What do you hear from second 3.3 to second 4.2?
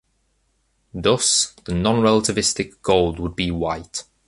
be white.